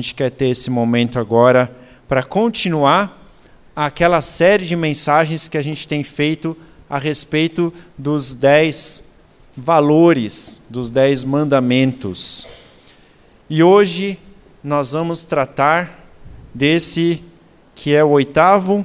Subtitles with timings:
[0.00, 1.70] gente quer ter esse momento agora
[2.08, 3.28] para continuar
[3.76, 6.56] aquela série de mensagens que a gente tem feito
[6.88, 9.20] a respeito dos dez
[9.56, 12.48] valores, dos dez mandamentos.
[13.48, 14.18] E hoje
[14.64, 16.08] nós vamos tratar
[16.54, 17.22] desse
[17.74, 18.84] que é o oitavo,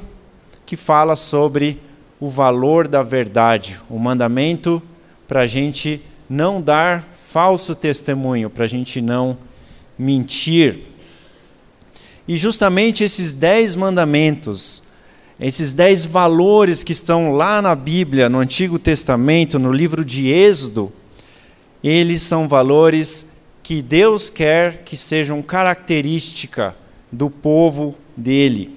[0.65, 1.79] que fala sobre
[2.19, 4.81] o valor da verdade, o mandamento
[5.27, 9.37] para a gente não dar falso testemunho, para a gente não
[9.97, 10.94] mentir.
[12.27, 14.83] E justamente esses dez mandamentos,
[15.39, 20.91] esses dez valores que estão lá na Bíblia, no Antigo Testamento, no livro de Êxodo,
[21.83, 26.75] eles são valores que Deus quer que sejam característica
[27.11, 28.75] do povo dele.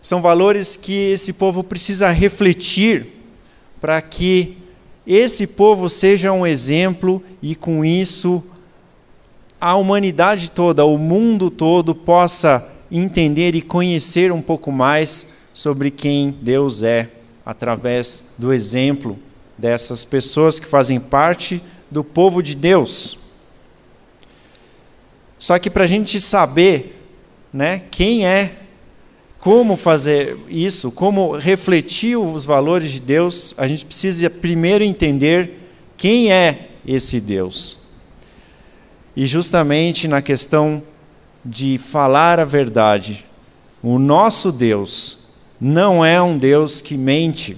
[0.00, 3.06] São valores que esse povo precisa refletir
[3.80, 4.58] para que
[5.06, 8.42] esse povo seja um exemplo e com isso
[9.60, 16.30] a humanidade toda, o mundo todo possa entender e conhecer um pouco mais sobre quem
[16.40, 17.08] Deus é
[17.44, 19.18] através do exemplo
[19.58, 23.18] dessas pessoas que fazem parte do povo de Deus.
[25.38, 26.96] Só que para a gente saber
[27.52, 28.52] né, quem é,
[29.38, 35.58] como fazer isso, como refletir os valores de Deus, a gente precisa primeiro entender
[35.96, 37.79] quem é esse Deus.
[39.20, 40.82] E justamente na questão
[41.44, 43.26] de falar a verdade,
[43.82, 47.54] o nosso Deus não é um Deus que mente.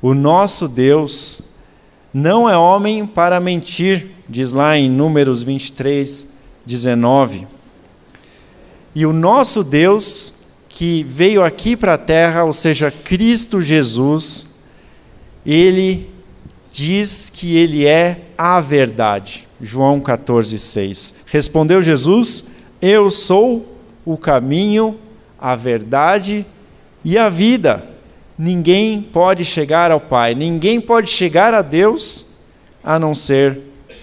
[0.00, 1.56] O nosso Deus
[2.14, 6.32] não é homem para mentir, diz lá em Números 23,
[6.64, 7.48] 19.
[8.94, 10.32] E o nosso Deus,
[10.68, 14.60] que veio aqui para a terra, ou seja, Cristo Jesus,
[15.44, 16.08] ele
[16.70, 19.50] diz que ele é a verdade.
[19.62, 21.24] João 14, 6.
[21.28, 22.46] Respondeu Jesus:
[22.80, 24.98] Eu sou o caminho,
[25.38, 26.44] a verdade
[27.04, 27.88] e a vida.
[28.36, 32.26] Ninguém pode chegar ao Pai, ninguém pode chegar a Deus
[32.82, 33.60] a não ser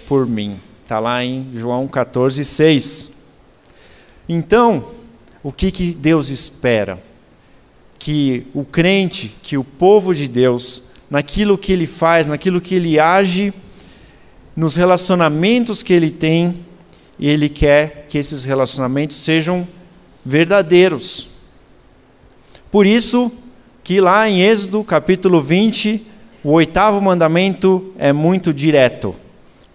[0.08, 0.58] por mim.
[0.82, 3.20] Está lá em João 14, 6.
[4.28, 4.84] Então,
[5.42, 6.98] o que, que Deus espera?
[7.98, 12.98] Que o crente, que o povo de Deus, naquilo que ele faz, naquilo que ele
[12.98, 13.52] age,
[14.54, 16.64] nos relacionamentos que ele tem,
[17.18, 19.66] ele quer que esses relacionamentos sejam
[20.24, 21.28] verdadeiros.
[22.70, 23.32] Por isso
[23.82, 26.06] que lá em Êxodo capítulo 20,
[26.42, 29.14] o oitavo mandamento é muito direto: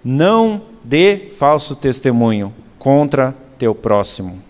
[0.04, 4.42] não dê falso testemunho contra teu próximo.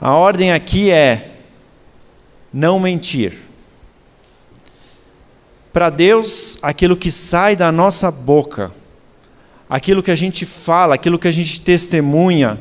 [0.00, 1.32] A ordem aqui é
[2.52, 3.36] não mentir.
[5.72, 8.72] Para Deus, aquilo que sai da nossa boca,
[9.70, 12.60] aquilo que a gente fala, aquilo que a gente testemunha,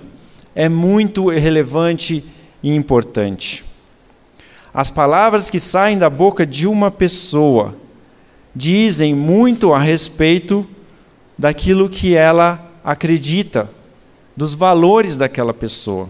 [0.54, 2.24] é muito relevante
[2.62, 3.66] e importante.
[4.72, 7.76] As palavras que saem da boca de uma pessoa
[8.56, 10.68] dizem muito a respeito
[11.36, 13.68] daquilo que ela acredita,
[14.38, 16.10] dos valores daquela pessoa.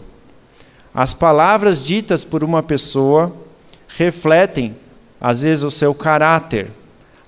[0.94, 3.34] As palavras ditas por uma pessoa
[3.88, 4.76] refletem,
[5.22, 6.72] às vezes, o seu caráter,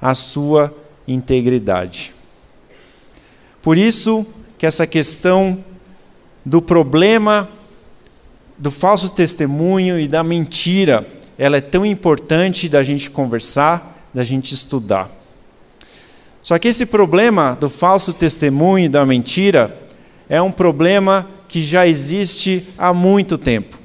[0.01, 0.75] a sua
[1.07, 2.13] integridade.
[3.61, 4.25] Por isso
[4.57, 5.63] que essa questão
[6.45, 7.49] do problema
[8.57, 11.07] do falso testemunho e da mentira,
[11.37, 15.09] ela é tão importante da gente conversar, da gente estudar.
[16.43, 19.77] Só que esse problema do falso testemunho e da mentira
[20.29, 23.77] é um problema que já existe há muito tempo.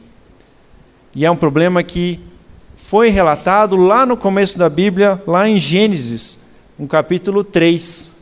[1.14, 2.20] E é um problema que
[2.76, 8.15] foi relatado lá no começo da Bíblia, lá em Gênesis, no capítulo 3.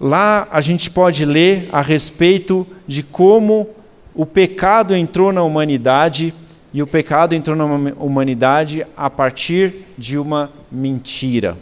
[0.00, 3.68] Lá a gente pode ler a respeito de como
[4.14, 6.34] o pecado entrou na humanidade
[6.72, 7.64] e o pecado entrou na
[7.98, 11.56] humanidade a partir de uma mentira.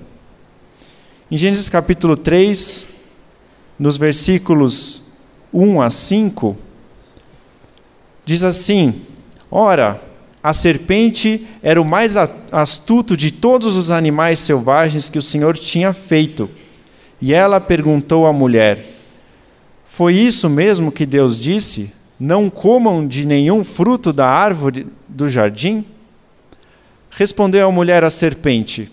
[1.30, 3.04] Em Gênesis capítulo 3,
[3.78, 5.18] nos versículos
[5.52, 6.56] 1 a 5,
[8.24, 9.02] diz assim:
[9.50, 10.00] Ora,
[10.42, 12.16] a serpente era o mais
[12.50, 16.50] astuto de todos os animais selvagens que o Senhor tinha feito.
[17.22, 18.84] E ela perguntou à mulher:
[19.84, 21.94] Foi isso mesmo que Deus disse?
[22.18, 25.84] Não comam de nenhum fruto da árvore do jardim?
[27.12, 28.90] Respondeu a mulher à serpente: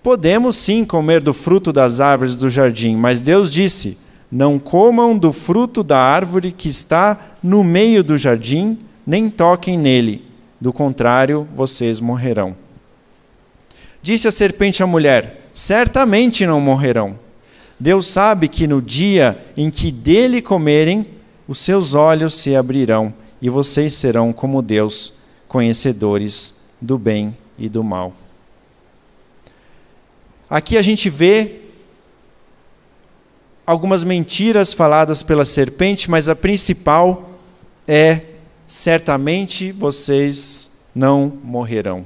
[0.00, 3.98] Podemos sim comer do fruto das árvores do jardim, mas Deus disse:
[4.30, 10.24] Não comam do fruto da árvore que está no meio do jardim, nem toquem nele,
[10.60, 12.54] do contrário, vocês morrerão.
[14.00, 17.26] Disse a serpente à mulher: Certamente não morrerão.
[17.78, 21.06] Deus sabe que no dia em que dele comerem,
[21.46, 27.84] os seus olhos se abrirão e vocês serão como Deus, conhecedores do bem e do
[27.84, 28.12] mal.
[30.50, 31.60] Aqui a gente vê
[33.64, 37.30] algumas mentiras faladas pela serpente, mas a principal
[37.86, 38.22] é:
[38.66, 42.04] certamente vocês não morrerão.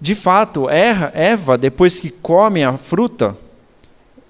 [0.00, 3.36] De fato, Eva, depois que come a fruta,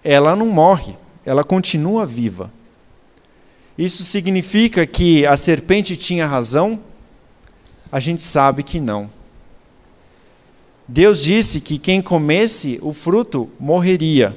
[0.06, 2.52] ela não morre, ela continua viva.
[3.76, 6.80] Isso significa que a serpente tinha razão?
[7.90, 9.10] A gente sabe que não.
[10.86, 14.36] Deus disse que quem comesse o fruto morreria,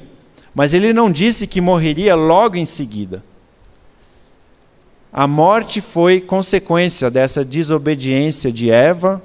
[0.56, 3.24] mas ele não disse que morreria logo em seguida.
[5.14, 9.22] A morte foi consequência dessa desobediência de Eva,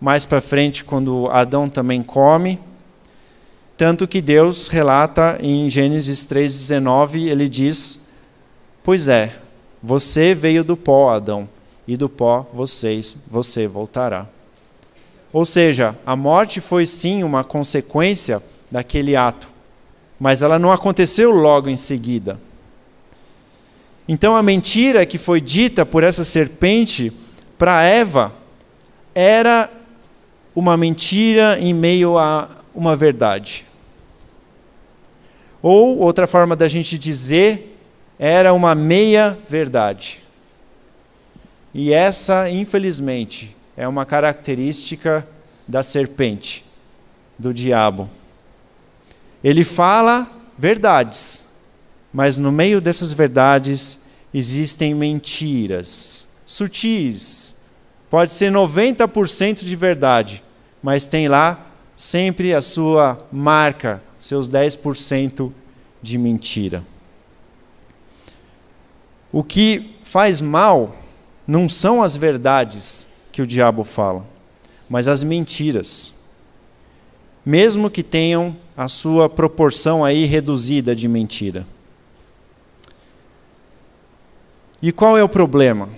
[0.00, 2.58] mais para frente, quando Adão também come.
[3.76, 8.10] Tanto que Deus relata em Gênesis 3,19, ele diz:
[8.82, 9.36] Pois é,
[9.82, 11.46] você veio do pó, Adão,
[11.86, 14.26] e do pó vocês, você voltará.
[15.30, 19.48] Ou seja, a morte foi sim uma consequência daquele ato,
[20.18, 22.40] mas ela não aconteceu logo em seguida.
[24.08, 27.12] Então a mentira que foi dita por essa serpente
[27.58, 28.32] para Eva
[29.14, 29.70] era
[30.54, 33.64] uma mentira em meio a uma verdade.
[35.62, 37.76] Ou, outra forma da gente dizer,
[38.18, 40.20] era uma meia-verdade.
[41.74, 45.26] E essa, infelizmente, é uma característica
[45.66, 46.64] da serpente,
[47.38, 48.08] do diabo.
[49.42, 51.48] Ele fala verdades,
[52.12, 57.56] mas no meio dessas verdades existem mentiras sutis.
[58.08, 60.42] Pode ser 90% de verdade,
[60.82, 61.58] mas tem lá
[61.96, 65.50] sempre a sua marca, seus 10%
[66.02, 66.84] de mentira.
[69.32, 70.94] O que faz mal
[71.46, 74.24] não são as verdades que o diabo fala,
[74.88, 76.14] mas as mentiras.
[77.44, 81.66] Mesmo que tenham a sua proporção aí reduzida de mentira.
[84.82, 85.88] E qual é o problema?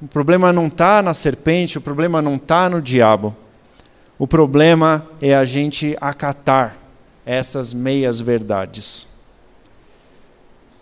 [0.00, 3.34] O problema não está na serpente, o problema não está no diabo.
[4.24, 6.78] O problema é a gente acatar
[7.26, 9.06] essas meias verdades.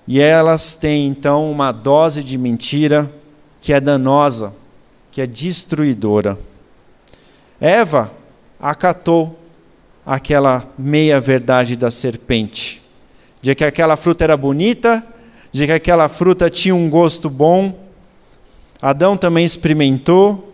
[0.07, 3.11] E elas têm então uma dose de mentira
[3.61, 4.55] que é danosa,
[5.11, 6.39] que é destruidora.
[7.61, 8.13] Eva
[8.61, 9.37] acatou
[10.07, 12.81] aquela meia verdade da serpente,
[13.41, 15.05] de que aquela fruta era bonita,
[15.51, 17.77] de que aquela fruta tinha um gosto bom.
[18.81, 20.52] Adão também experimentou,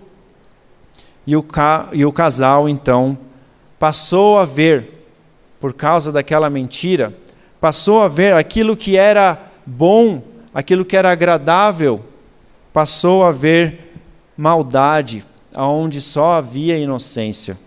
[1.29, 3.19] e o, ca e o casal então
[3.79, 5.05] passou a ver
[5.61, 7.13] por causa daquela mentira,
[7.61, 10.23] passou a ver aquilo que era bom,
[10.55, 12.03] aquilo que era agradável,
[12.73, 13.93] passou a ver
[14.39, 17.59] maldade, aonde só havia inocência.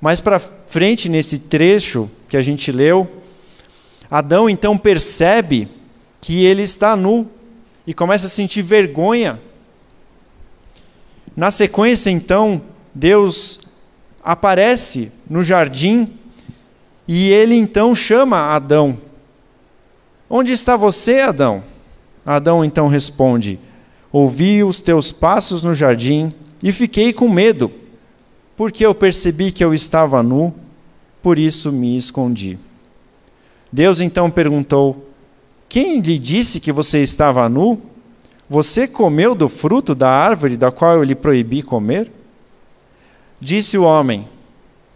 [0.00, 3.06] Mais para frente nesse trecho que a gente leu,
[4.10, 5.68] Adão então percebe
[6.22, 7.30] que ele está nu
[7.86, 9.38] e começa a sentir vergonha.
[11.36, 12.62] Na sequência, então,
[12.94, 13.60] Deus
[14.22, 16.08] aparece no jardim
[17.06, 18.98] e ele então chama Adão.
[20.30, 21.62] Onde está você, Adão?
[22.24, 23.58] Adão então responde:
[24.10, 26.32] Ouvi os teus passos no jardim
[26.62, 27.70] e fiquei com medo,
[28.56, 30.54] porque eu percebi que eu estava nu,
[31.22, 32.58] por isso me escondi.
[33.70, 35.04] Deus então perguntou:
[35.68, 37.82] Quem lhe disse que você estava nu?
[38.48, 42.10] Você comeu do fruto da árvore da qual eu lhe proibi comer?
[43.44, 44.26] Disse o homem: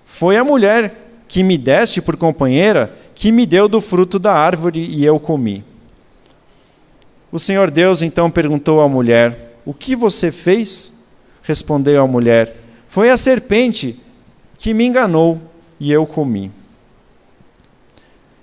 [0.07, 4.81] Foi a mulher que me deste por companheira, que me deu do fruto da árvore
[4.81, 5.63] e eu comi.
[7.31, 11.05] O Senhor Deus então perguntou à mulher: O que você fez?
[11.43, 12.57] Respondeu a mulher:
[12.89, 14.01] Foi a serpente
[14.57, 15.39] que me enganou
[15.79, 16.51] e eu comi.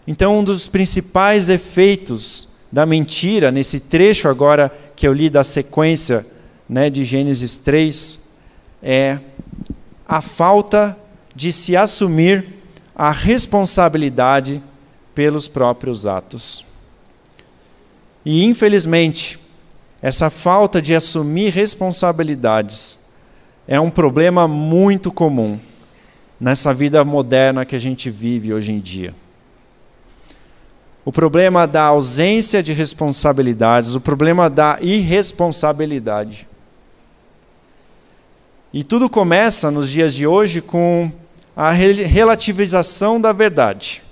[0.06, 6.24] Então, um dos principais efeitos da mentira, nesse trecho agora que eu li da sequência
[6.70, 8.36] né, de Gênesis 3,
[8.84, 9.18] é
[10.08, 10.98] a falta
[11.36, 12.48] de se assumir
[12.96, 14.62] a responsabilidade
[15.14, 16.66] pelos próprios atos.
[18.26, 19.40] E, infelizmente,
[20.02, 23.14] essa falta de assumir responsabilidades
[23.68, 25.60] é um problema muito comum
[26.40, 29.14] nessa vida moderna que a gente vive hoje em dia.
[31.04, 36.48] O problema da ausência de responsabilidades, o problema da irresponsabilidade.
[38.78, 41.10] E tudo começa nos dias de hoje com
[41.56, 44.04] a relativização da verdade.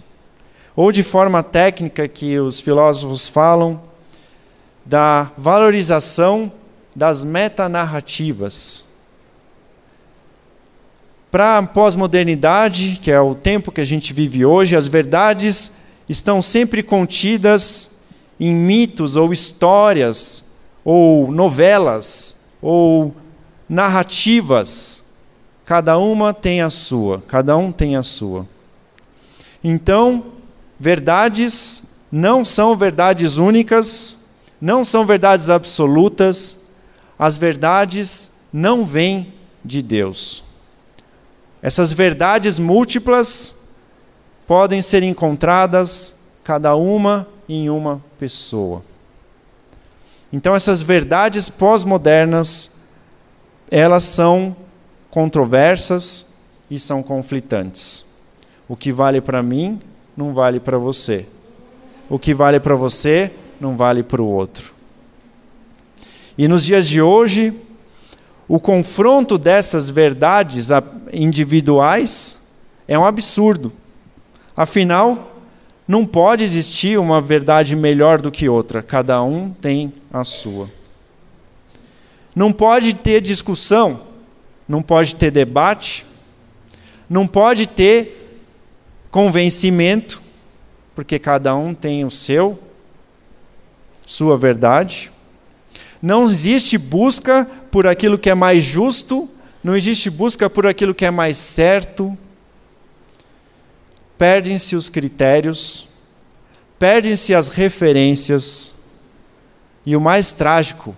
[0.74, 3.82] ou de forma técnica que os filósofos falam,
[4.86, 6.50] da valorização
[6.96, 8.86] das metanarrativas.
[11.29, 15.74] Para a pós-modernidade, que é o tempo que a gente vive hoje, as verdades
[16.08, 18.05] estão sempre contidas
[18.39, 20.46] em mitos ou histórias
[20.86, 23.13] ou novelas ou
[23.74, 25.03] narrativas.
[25.65, 28.48] Cada uma tem a sua, cada um tem a sua.
[29.63, 30.25] Então,
[30.80, 34.30] verdades não são verdades únicas,
[34.62, 36.65] não são verdades absolutas,
[37.18, 39.34] as verdades não vêm
[39.65, 40.44] de Deus.
[41.62, 43.70] Essas verdades múltiplas
[44.46, 48.84] podem ser encontradas, cada uma em uma pessoa.
[50.32, 52.73] Então, essas verdades pós-modernas,
[53.75, 54.56] elas são
[55.10, 56.36] controversas
[56.70, 58.06] e são conflitantes.
[58.70, 59.82] O que vale para mim
[60.15, 61.25] não vale para você.
[62.08, 64.75] O que vale para você não vale para o outro.
[66.38, 67.51] E nos dias de hoje,
[68.48, 70.70] o confronto dessas verdades
[71.12, 72.53] individuais
[72.88, 73.74] é um absurdo.
[74.56, 75.36] Afinal,
[75.88, 80.70] não pode existir uma verdade melhor do que outra, cada um tem a sua.
[82.35, 84.01] Não pode ter discussão,
[84.67, 86.05] não pode ter debate,
[87.09, 88.41] não pode ter
[89.11, 90.21] convencimento,
[90.95, 92.59] porque cada um tem o seu,
[94.05, 95.11] sua verdade.
[96.01, 99.29] Não existe busca por aquilo que é mais justo,
[99.63, 102.17] não existe busca por aquilo que é mais certo.
[104.17, 105.87] Perdem-se os critérios,
[106.79, 108.81] perdem-se as referências,
[109.85, 110.95] e o mais trágico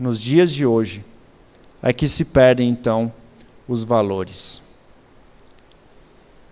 [0.00, 1.04] nos dias de hoje
[1.82, 3.12] é que se perdem então
[3.68, 4.62] os valores.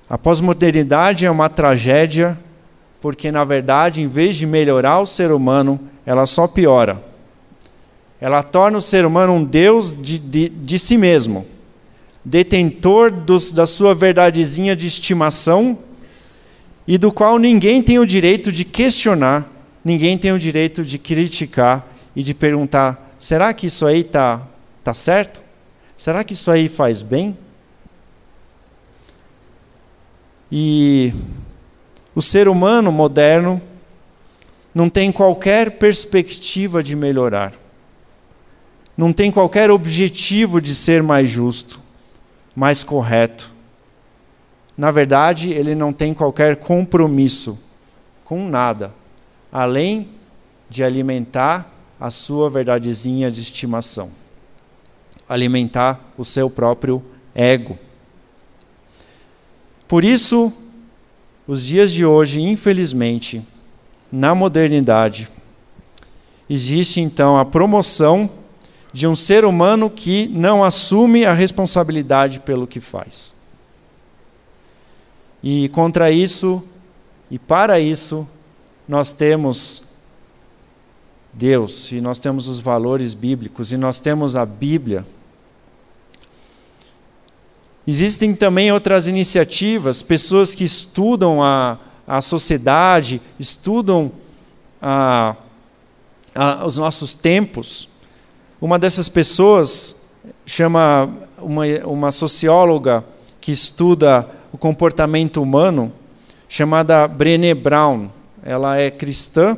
[0.09, 2.38] A pós-modernidade é uma tragédia
[3.00, 7.02] porque, na verdade, em vez de melhorar o ser humano, ela só piora.
[8.21, 11.47] Ela torna o ser humano um Deus de, de, de si mesmo,
[12.25, 15.78] detentor dos, da sua verdadezinha de estimação
[16.87, 19.47] e do qual ninguém tem o direito de questionar,
[19.85, 21.87] ninguém tem o direito de criticar
[22.17, 24.42] e de perguntar: será que isso aí está
[24.82, 25.40] tá certo?
[25.96, 27.37] Será que isso aí faz bem?
[30.50, 31.12] E
[32.14, 33.60] o ser humano moderno
[34.75, 37.52] não tem qualquer perspectiva de melhorar
[38.98, 41.78] não tem qualquer objetivo de ser mais justo,
[42.52, 43.52] mais correto.
[44.76, 47.64] Na verdade, ele não tem qualquer compromisso
[48.25, 48.92] com nada,
[49.52, 50.08] além
[50.68, 54.11] de alimentar a sua verdadezinha de estimação,
[55.28, 57.02] alimentar o seu próprio
[57.35, 57.78] ego.
[59.87, 60.52] Por isso,
[61.47, 63.43] os dias de hoje, infelizmente,
[64.12, 65.28] na modernidade,
[66.49, 68.31] existe então a promoção
[68.93, 73.35] de um ser humano que não assume a responsabilidade pelo que faz.
[75.43, 76.62] E contra isso,
[77.31, 78.28] e para isso,
[78.88, 79.88] nós temos
[81.38, 85.07] Deus, e nós temos os valores bíblicos, e nós temos a Bíblia.
[87.87, 94.11] Existem também outras iniciativas, pessoas que estudam a, a sociedade, estudam
[94.83, 95.37] a,
[96.35, 97.88] a, os nossos tempos,
[98.61, 100.09] uma dessas pessoas
[100.45, 103.04] chama uma, uma socióloga
[103.40, 105.92] que estuda o comportamento humano,
[106.49, 108.09] chamada Brené Brown.
[108.42, 109.57] Ela é cristã,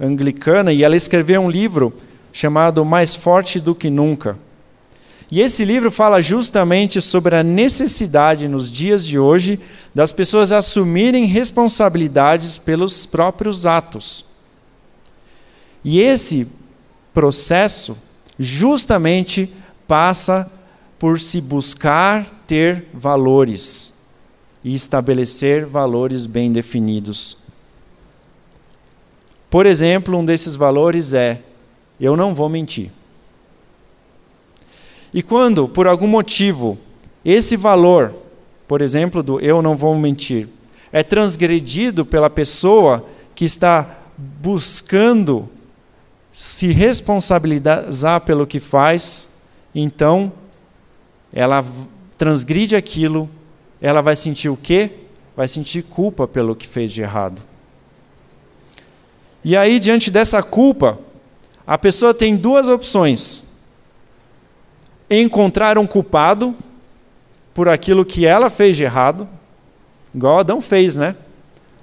[0.00, 1.92] anglicana, e ela escreveu um livro
[2.32, 4.38] chamado Mais Forte do que Nunca.
[5.30, 9.60] E esse livro fala justamente sobre a necessidade, nos dias de hoje,
[9.94, 14.24] das pessoas assumirem responsabilidades pelos próprios atos.
[15.84, 16.50] E esse
[17.12, 17.96] processo
[18.38, 19.52] justamente
[19.86, 20.50] passa
[20.98, 23.94] por se buscar ter valores
[24.64, 27.47] e estabelecer valores bem definidos.
[29.50, 31.40] Por exemplo, um desses valores é:
[32.00, 32.90] eu não vou mentir.
[35.12, 36.78] E quando, por algum motivo,
[37.24, 38.14] esse valor,
[38.66, 40.48] por exemplo, do eu não vou mentir,
[40.92, 45.48] é transgredido pela pessoa que está buscando
[46.30, 49.40] se responsabilizar pelo que faz,
[49.74, 50.32] então
[51.32, 51.64] ela
[52.16, 53.28] transgride aquilo,
[53.80, 54.90] ela vai sentir o quê?
[55.36, 57.40] Vai sentir culpa pelo que fez de errado.
[59.44, 60.98] E aí, diante dessa culpa,
[61.66, 63.44] a pessoa tem duas opções:
[65.10, 66.54] encontrar um culpado
[67.54, 69.28] por aquilo que ela fez de errado,
[70.14, 71.16] igual Adão fez, né?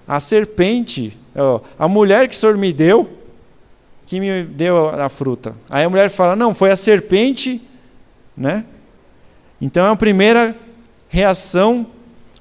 [0.07, 1.17] a serpente,
[1.77, 3.09] a mulher que o senhor me deu,
[4.05, 5.55] que me deu a fruta.
[5.69, 7.61] Aí a mulher fala: Não, foi a serpente,
[8.37, 8.65] né?
[9.59, 10.55] Então é a primeira
[11.09, 11.87] reação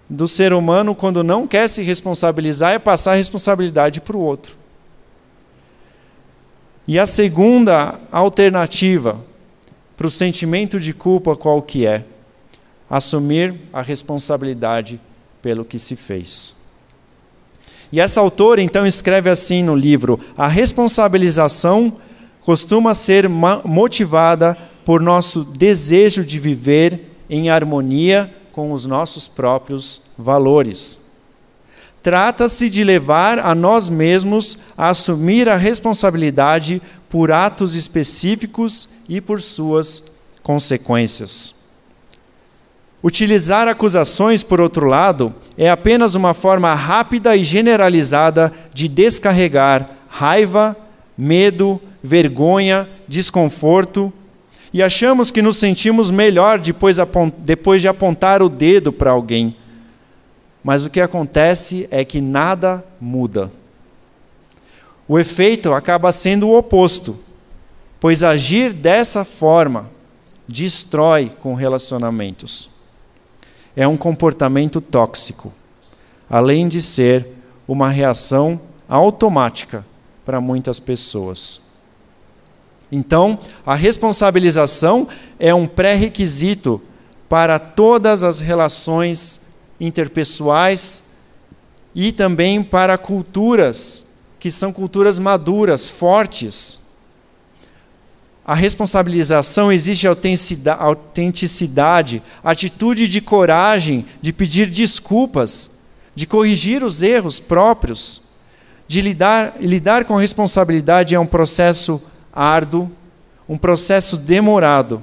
[0.08, 4.56] do ser humano quando não quer se responsabilizar é passar a responsabilidade para o outro.
[6.86, 9.18] E a segunda alternativa
[9.96, 12.04] para o sentimento de culpa qual que é?
[12.90, 15.00] Assumir a responsabilidade
[15.40, 16.62] pelo que se fez.
[17.90, 21.96] E essa autora então escreve assim no livro: a responsabilização
[22.40, 31.03] costuma ser motivada por nosso desejo de viver em harmonia com os nossos próprios valores.
[32.04, 39.40] Trata-se de levar a nós mesmos a assumir a responsabilidade por atos específicos e por
[39.40, 40.04] suas
[40.42, 41.64] consequências.
[43.02, 50.76] Utilizar acusações, por outro lado, é apenas uma forma rápida e generalizada de descarregar raiva,
[51.16, 54.12] medo, vergonha, desconforto,
[54.74, 56.96] e achamos que nos sentimos melhor depois,
[57.80, 59.56] de apontar o dedo para alguém.
[60.64, 63.52] Mas o que acontece é que nada muda.
[65.06, 67.16] O efeito acaba sendo o oposto,
[68.00, 69.88] pois agir dessa forma
[70.48, 72.74] destrói com relacionamentos
[73.76, 75.52] é um comportamento tóxico,
[76.28, 77.26] além de ser
[77.66, 79.84] uma reação automática
[80.24, 81.60] para muitas pessoas.
[82.92, 85.08] Então, a responsabilização
[85.38, 86.80] é um pré-requisito
[87.28, 89.40] para todas as relações
[89.80, 91.04] interpessoais
[91.94, 94.04] e também para culturas
[94.38, 96.84] que são culturas maduras, fortes,
[98.44, 108.20] a responsabilização exige autenticidade, atitude de coragem, de pedir desculpas, de corrigir os erros próprios.
[108.86, 112.92] De lidar, lidar com responsabilidade é um processo árduo,
[113.48, 115.02] um processo demorado,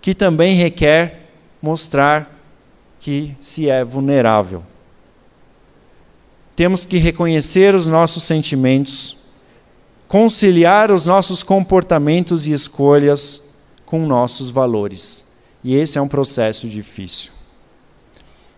[0.00, 1.28] que também requer
[1.62, 2.31] mostrar
[3.02, 4.62] que se é vulnerável.
[6.56, 9.20] Temos que reconhecer os nossos sentimentos
[10.12, 13.54] conciliar os nossos comportamentos e escolhas
[13.86, 15.26] com nossos valores.
[15.64, 17.32] E esse é um processo difícil.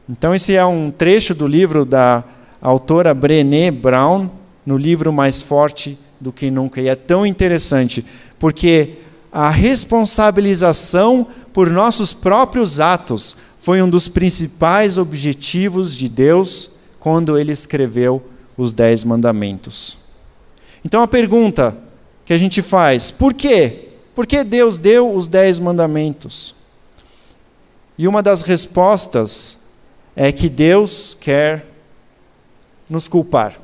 [0.09, 2.25] Então, esse é um trecho do livro da
[2.61, 4.31] autora Brené Brown,
[4.67, 6.81] no livro Mais Forte do que Nunca.
[6.81, 8.05] E é tão interessante,
[8.37, 8.97] porque
[9.31, 17.51] a responsabilização por nossos próprios atos foi um dos principais objetivos de Deus quando ele
[17.51, 18.23] escreveu
[18.59, 19.97] os Dez Mandamentos.
[20.85, 21.75] Então a pergunta
[22.27, 23.89] que a gente faz: por quê?
[24.15, 26.55] Por que Deus deu os dez mandamentos?
[27.97, 29.73] E uma das respostas
[30.15, 31.67] é que Deus quer
[32.89, 33.59] nos culpar.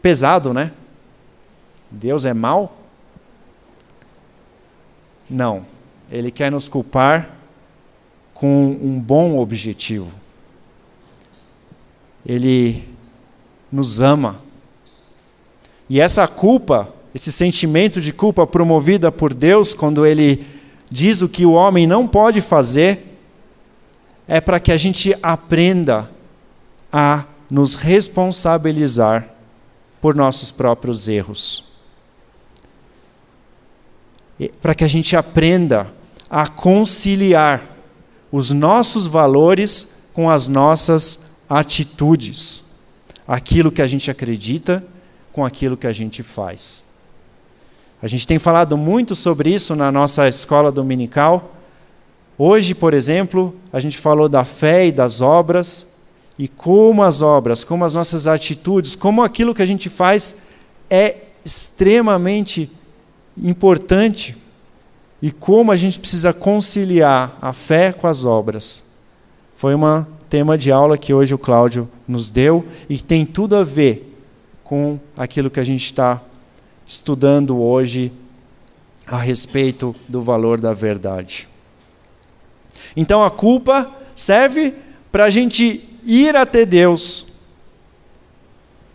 [0.00, 0.72] Pesado, né?
[1.90, 2.74] Deus é mau?
[5.28, 5.66] Não.
[6.10, 7.36] Ele quer nos culpar
[8.34, 10.10] com um bom objetivo.
[12.26, 12.88] Ele
[13.70, 14.40] nos ama.
[15.88, 20.46] E essa culpa, esse sentimento de culpa promovida por Deus, quando Ele
[20.90, 23.16] diz o que o homem não pode fazer,
[24.26, 26.10] é para que a gente aprenda
[26.92, 29.28] a nos responsabilizar
[30.00, 31.64] por nossos próprios erros.
[34.62, 35.92] Para que a gente aprenda
[36.30, 37.64] a conciliar
[38.30, 42.70] os nossos valores com as nossas atitudes
[43.26, 44.84] aquilo que a gente acredita
[45.32, 46.84] com aquilo que a gente faz.
[48.02, 51.54] A gente tem falado muito sobre isso na nossa escola dominical.
[52.38, 55.94] Hoje, por exemplo, a gente falou da fé e das obras,
[56.38, 60.44] e como as obras, como as nossas atitudes, como aquilo que a gente faz
[60.88, 62.70] é extremamente
[63.36, 64.36] importante
[65.22, 68.84] e como a gente precisa conciliar a fé com as obras.
[69.54, 73.64] Foi uma tema de aula que hoje o Cláudio nos deu e tem tudo a
[73.64, 74.16] ver
[74.64, 76.22] com aquilo que a gente está
[76.86, 78.12] estudando hoje
[79.06, 81.48] a respeito do valor da verdade.
[82.96, 84.74] Então a culpa serve
[85.10, 87.26] para a gente ir até Deus.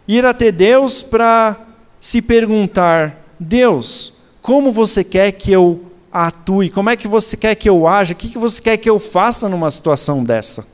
[0.07, 1.59] Ir até Deus para
[1.99, 5.83] se perguntar: Deus, como você quer que eu
[6.15, 6.69] atue?
[6.69, 8.13] Como é que você quer que eu haja?
[8.13, 10.65] O que você quer que eu faça numa situação dessa?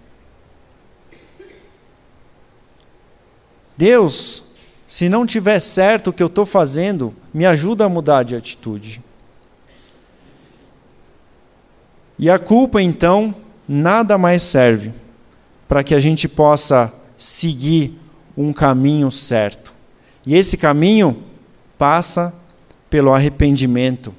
[3.76, 4.54] Deus,
[4.88, 9.02] se não tiver certo o que eu estou fazendo, me ajuda a mudar de atitude.
[12.20, 13.34] E a culpa, então,
[13.68, 14.94] nada mais serve
[15.68, 17.98] para que a gente possa seguir
[18.38, 19.74] um caminho certo.
[20.24, 21.24] E esse caminho
[21.80, 22.32] passa
[22.92, 24.14] pelo arrependimento.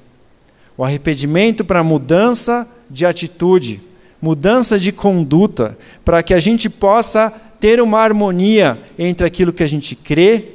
[0.77, 3.81] O arrependimento para mudança de atitude,
[4.21, 9.67] mudança de conduta, para que a gente possa ter uma harmonia entre aquilo que a
[9.67, 10.53] gente crê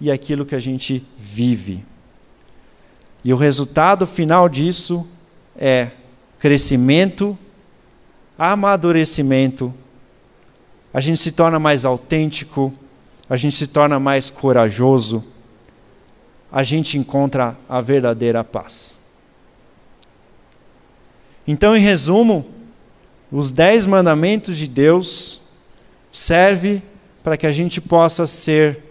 [0.00, 1.84] e aquilo que a gente vive.
[3.24, 5.06] E o resultado final disso
[5.56, 5.90] é
[6.38, 7.36] crescimento,
[8.38, 9.74] amadurecimento,
[10.92, 12.72] a gente se torna mais autêntico,
[13.28, 15.24] a gente se torna mais corajoso,
[16.50, 18.98] a gente encontra a verdadeira paz.
[21.50, 22.44] Então, em resumo,
[23.32, 25.40] os dez mandamentos de Deus
[26.12, 26.82] servem
[27.24, 28.84] para que a gente possa ser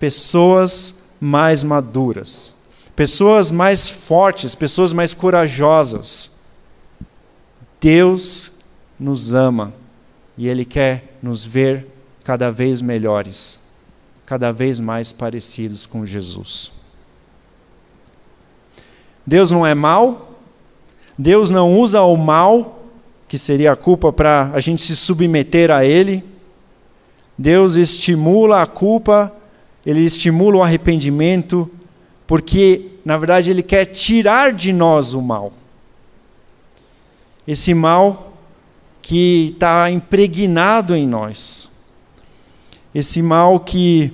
[0.00, 2.56] pessoas mais maduras,
[2.96, 6.40] pessoas mais fortes, pessoas mais corajosas.
[7.80, 8.50] Deus
[8.98, 9.72] nos ama
[10.36, 11.86] e Ele quer nos ver
[12.24, 13.60] cada vez melhores,
[14.26, 16.72] cada vez mais parecidos com Jesus.
[19.24, 20.31] Deus não é mal,
[21.16, 22.84] Deus não usa o mal,
[23.28, 26.24] que seria a culpa, para a gente se submeter a Ele.
[27.36, 29.32] Deus estimula a culpa,
[29.84, 31.70] Ele estimula o arrependimento,
[32.26, 35.52] porque, na verdade, Ele quer tirar de nós o mal.
[37.46, 38.32] Esse mal
[39.02, 41.70] que está impregnado em nós.
[42.94, 44.12] Esse mal que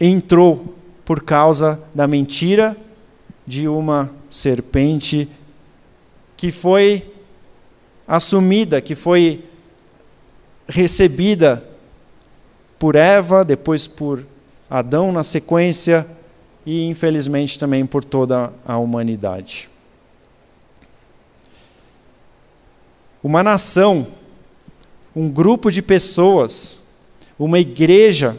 [0.00, 2.76] entrou por causa da mentira
[3.46, 5.28] de uma serpente
[6.36, 7.12] que foi
[8.06, 9.44] assumida, que foi
[10.68, 11.64] recebida
[12.78, 14.24] por Eva, depois por
[14.68, 16.06] Adão na sequência
[16.66, 19.68] e infelizmente também por toda a humanidade.
[23.24, 24.06] uma nação,
[25.16, 26.82] um grupo de pessoas,
[27.38, 28.36] uma igreja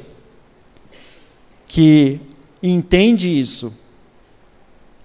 [1.67, 2.21] que
[2.61, 3.75] entende isso,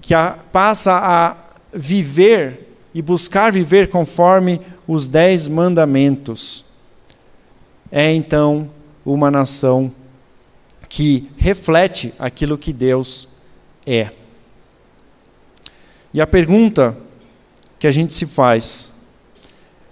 [0.02, 1.36] que a, passa a
[1.72, 6.64] viver e buscar viver conforme os dez mandamentos,
[7.90, 8.70] é então
[9.04, 9.92] uma nação
[10.88, 13.28] que reflete aquilo que Deus
[13.86, 14.10] é.
[16.12, 16.96] E a pergunta
[17.78, 19.06] que a gente se faz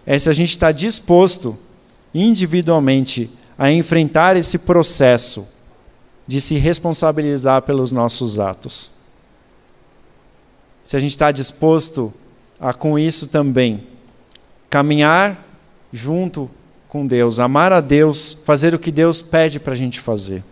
[0.05, 1.57] é se a gente está disposto,
[2.13, 5.49] individualmente, a enfrentar esse processo
[6.27, 8.91] de se responsabilizar pelos nossos atos.
[10.85, 12.13] Se a gente está disposto
[12.61, 13.87] a, com isso também,
[14.69, 15.47] caminhar
[15.93, 16.51] junto
[16.89, 20.43] com Deus, amar a Deus, fazer o que Deus pede para a gente fazer.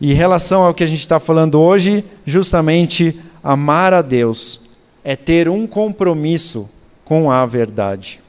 [0.00, 4.70] E em relação ao que a gente está falando hoje, justamente amar a Deus
[5.04, 6.70] é ter um compromisso
[7.04, 8.20] com a verdade.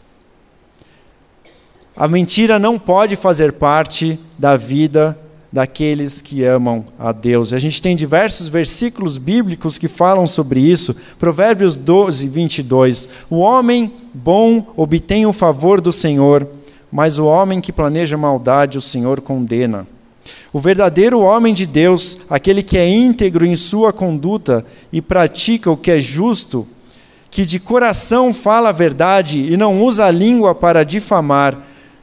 [1.95, 5.17] A mentira não pode fazer parte da vida
[5.51, 7.51] daqueles que amam a Deus.
[7.51, 10.95] A gente tem diversos versículos bíblicos que falam sobre isso.
[11.19, 13.09] Provérbios 12, 22.
[13.29, 16.47] O homem bom obtém o favor do Senhor,
[16.91, 19.85] mas o homem que planeja maldade, o Senhor condena.
[20.53, 25.77] O verdadeiro homem de Deus, aquele que é íntegro em sua conduta e pratica o
[25.77, 26.67] que é justo,
[27.29, 31.57] que de coração fala a verdade e não usa a língua para difamar,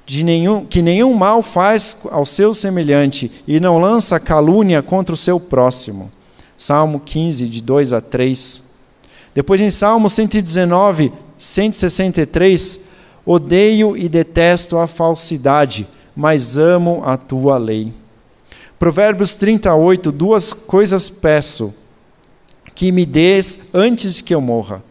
[0.09, 5.17] de nenhum, que nenhum mal faz ao seu semelhante e não lança calúnia contra o
[5.17, 6.11] seu próximo.
[6.57, 8.63] Salmo 15, de 2 a 3.
[9.35, 12.89] Depois em Salmo 119, 163,
[13.27, 17.93] odeio e detesto a falsidade, mas amo a tua lei.
[18.79, 21.75] Provérbios 38, duas coisas peço,
[22.75, 24.83] que me des antes que eu morra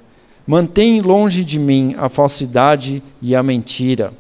[0.47, 4.13] Mantém longe de mim a falsidade e a mentira.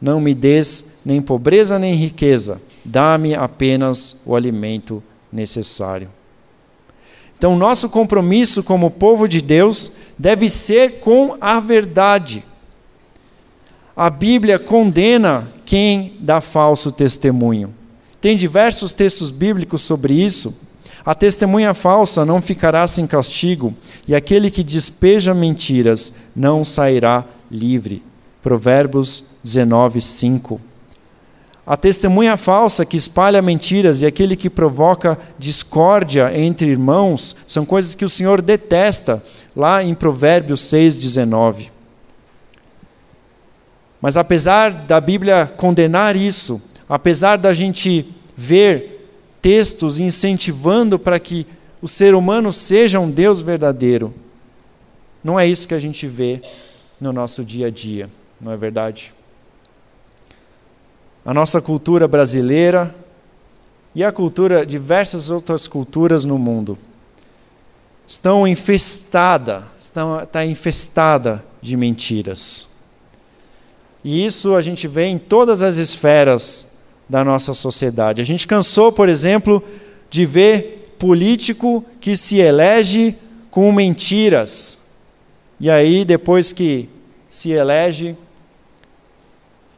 [0.00, 6.08] Não me des nem pobreza nem riqueza, dá-me apenas o alimento necessário.
[7.36, 12.42] Então, nosso compromisso como povo de Deus deve ser com a verdade.
[13.94, 17.74] A Bíblia condena quem dá falso testemunho.
[18.20, 20.62] Tem diversos textos bíblicos sobre isso.
[21.04, 23.74] A testemunha falsa não ficará sem castigo,
[24.08, 28.02] e aquele que despeja mentiras não sairá livre.
[28.46, 30.60] Provérbios 19, 5.
[31.66, 37.96] A testemunha falsa que espalha mentiras e aquele que provoca discórdia entre irmãos são coisas
[37.96, 39.20] que o Senhor detesta,
[39.56, 41.72] lá em Provérbios 6, 19.
[44.00, 49.10] Mas apesar da Bíblia condenar isso, apesar da gente ver
[49.42, 51.44] textos incentivando para que
[51.82, 54.14] o ser humano seja um Deus verdadeiro.
[55.24, 56.40] Não é isso que a gente vê
[57.00, 58.08] no nosso dia a dia,
[58.40, 59.12] não é verdade?
[61.26, 62.94] a nossa cultura brasileira
[63.92, 66.78] e a cultura, diversas outras culturas no mundo,
[68.06, 72.68] estão infestada, estão, está infestada de mentiras.
[74.04, 76.76] E isso a gente vê em todas as esferas
[77.08, 78.20] da nossa sociedade.
[78.20, 79.60] A gente cansou, por exemplo,
[80.08, 83.16] de ver político que se elege
[83.50, 84.92] com mentiras.
[85.58, 86.88] E aí, depois que
[87.28, 88.16] se elege,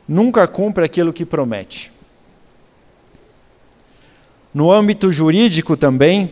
[0.08, 1.92] nunca cumpre aquilo que promete.
[4.52, 6.30] No âmbito jurídico também,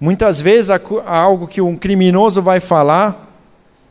[0.00, 0.70] muitas vezes
[1.06, 3.32] algo que um criminoso vai falar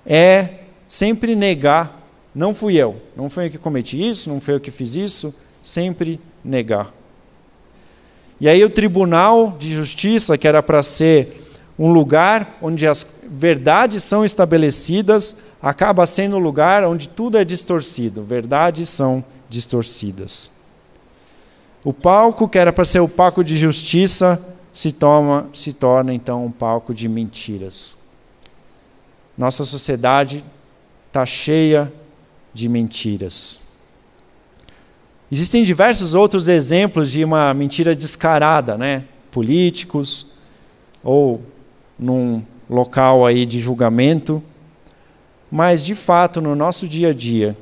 [0.06, 0.50] é
[0.88, 1.98] sempre negar
[2.38, 5.34] não fui eu, não fui eu que cometi isso, não fui eu que fiz isso,
[5.64, 6.94] sempre negar.
[8.40, 11.47] E aí o tribunal de justiça, que era para ser
[11.78, 18.24] um lugar onde as verdades são estabelecidas, acaba sendo um lugar onde tudo é distorcido,
[18.24, 20.58] verdades são distorcidas.
[21.84, 26.46] O palco, que era para ser o palco de justiça, se, toma, se torna então
[26.46, 27.96] um palco de mentiras.
[29.38, 30.44] Nossa sociedade
[31.08, 31.92] está cheia
[32.54, 33.60] de mentiras.
[35.32, 39.04] Existem diversos outros exemplos de uma mentira descarada, né?
[39.30, 40.28] Políticos
[41.04, 41.42] ou
[41.98, 44.42] num local aí de julgamento.
[45.50, 47.58] Mas de fato, no nosso dia a dia,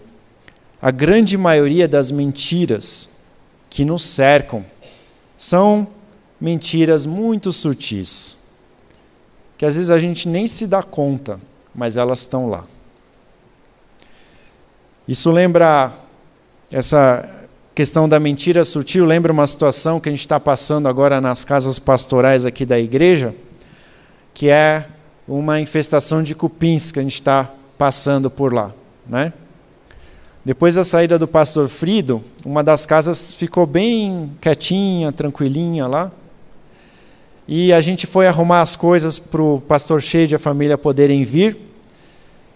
[0.82, 3.22] a grande maioria das mentiras
[3.70, 4.66] que nos cercam
[5.38, 5.88] são
[6.40, 8.38] mentiras muito sutis,
[9.58, 11.40] que às vezes a gente nem se dá conta,
[11.74, 12.66] mas elas estão lá.
[15.08, 15.94] Isso lembra
[16.72, 17.30] essa
[17.74, 21.78] questão da mentira sutil, lembra uma situação que a gente está passando agora nas casas
[21.78, 23.36] pastorais aqui da igreja,
[24.36, 24.86] que é
[25.26, 28.72] uma infestação de cupins que a gente está passando por lá,
[29.08, 29.34] né?
[30.44, 36.12] Depois da saída do pastor Frido, uma das casas ficou bem quietinha, tranquilinha lá.
[37.48, 41.24] E a gente foi arrumar as coisas para o pastor cheio e a família poderem
[41.24, 41.58] vir.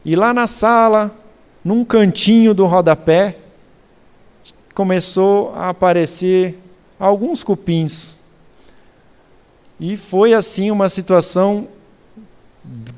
[0.03, 1.11] E lá na sala,
[1.63, 3.37] num cantinho do rodapé,
[4.75, 6.59] começou a aparecer
[6.99, 8.18] alguns cupins.
[9.79, 11.67] E foi assim uma situação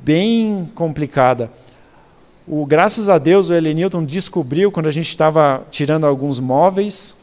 [0.03, 1.51] bem complicada.
[2.47, 7.17] O, graças a Deus o Elenilton descobriu quando a gente estava tirando alguns móveis,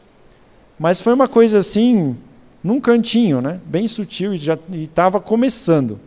[0.79, 2.15] mas foi uma coisa assim,
[2.63, 3.59] num cantinho, né?
[3.65, 5.99] bem sutil, e já estava começando.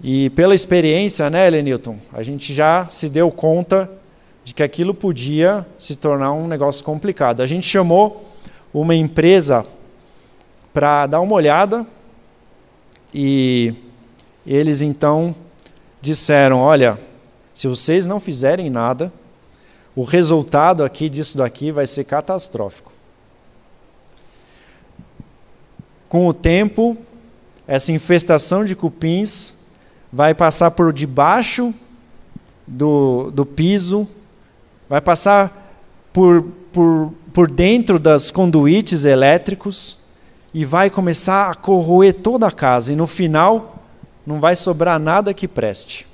[0.00, 3.90] E pela experiência, né, Lenilton, a gente já se deu conta
[4.44, 7.42] de que aquilo podia se tornar um negócio complicado.
[7.42, 8.24] A gente chamou
[8.72, 9.66] uma empresa
[10.72, 11.86] para dar uma olhada
[13.12, 13.74] e
[14.46, 15.34] eles então
[16.00, 16.98] disseram: olha,
[17.54, 19.12] se vocês não fizerem nada,
[19.94, 22.92] o resultado aqui disso daqui vai ser catastrófico.
[26.08, 26.96] Com o tempo,
[27.66, 29.56] essa infestação de cupins
[30.10, 31.74] vai passar por debaixo
[32.66, 34.08] do, do piso,
[34.88, 35.76] vai passar
[36.12, 40.07] por, por, por dentro das conduítes elétricos
[40.52, 42.92] e vai começar a corroer toda a casa.
[42.92, 43.82] E no final,
[44.26, 46.06] não vai sobrar nada que preste.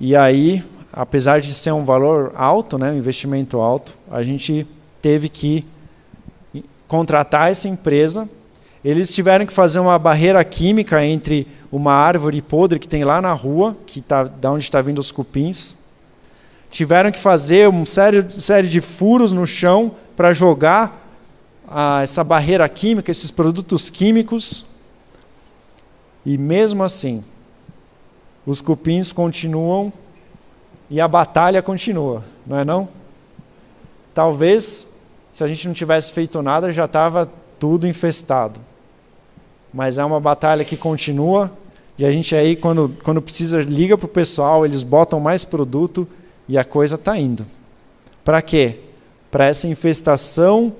[0.00, 4.66] E aí, apesar de ser um valor alto, né, um investimento alto, a gente
[5.00, 5.64] teve que
[6.88, 8.28] contratar essa empresa
[8.84, 13.32] eles tiveram que fazer uma barreira química entre uma árvore podre que tem lá na
[13.32, 15.78] rua, que tá, da onde está vindo os cupins.
[16.70, 21.03] Tiveram que fazer uma série, série de furos no chão para jogar
[22.02, 24.66] essa barreira química, esses produtos químicos.
[26.24, 27.24] E mesmo assim,
[28.46, 29.92] os cupins continuam
[30.88, 32.88] e a batalha continua, não é não?
[34.14, 34.96] Talvez,
[35.32, 38.60] se a gente não tivesse feito nada, já estava tudo infestado
[39.74, 41.50] mas é uma batalha que continua.
[41.98, 46.06] E a gente aí, quando, quando precisa, liga para o pessoal, eles botam mais produto
[46.48, 47.44] e a coisa está indo.
[48.24, 48.78] Para quê?
[49.32, 50.76] Para essa infestação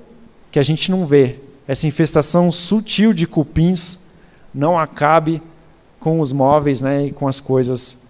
[0.55, 1.35] que a gente não vê,
[1.67, 4.13] essa infestação sutil de cupins
[4.53, 5.41] não acabe
[5.99, 8.03] com os móveis né, e com as coisas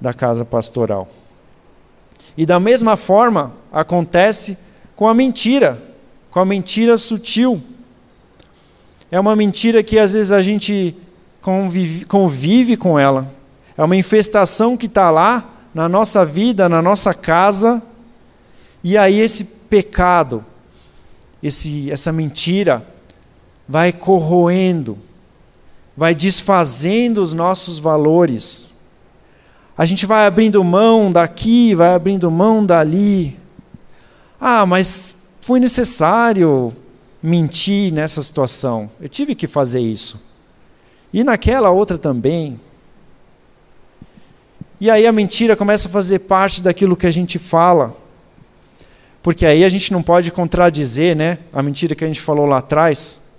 [0.00, 1.06] da casa pastoral.
[2.36, 4.58] E da mesma forma acontece
[4.96, 5.80] com a mentira,
[6.32, 7.62] com a mentira sutil
[9.08, 10.96] é uma mentira que às vezes a gente
[11.40, 13.32] convive, convive com ela.
[13.78, 17.80] É uma infestação que está lá na nossa vida, na nossa casa.
[18.82, 20.44] E aí esse pecado,
[21.44, 22.82] esse, essa mentira,
[23.68, 24.96] vai corroendo,
[25.94, 28.72] vai desfazendo os nossos valores.
[29.76, 33.38] A gente vai abrindo mão daqui, vai abrindo mão dali.
[34.40, 36.74] Ah, mas foi necessário
[37.22, 38.90] mentir nessa situação.
[38.98, 40.32] Eu tive que fazer isso.
[41.12, 42.58] E naquela outra também.
[44.80, 47.94] E aí a mentira começa a fazer parte daquilo que a gente fala.
[49.24, 52.58] Porque aí a gente não pode contradizer né, a mentira que a gente falou lá
[52.58, 53.30] atrás.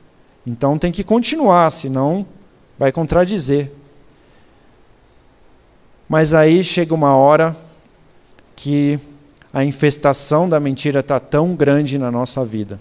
[0.45, 2.25] Então tem que continuar, senão
[2.75, 3.71] vai contradizer.
[6.09, 7.55] Mas aí chega uma hora
[8.55, 8.99] que
[9.53, 12.79] a infestação da mentira está tão grande na nossa vida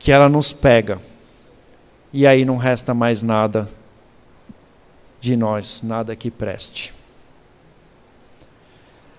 [0.00, 1.00] que ela nos pega.
[2.12, 3.70] E aí não resta mais nada
[5.20, 6.92] de nós, nada que preste.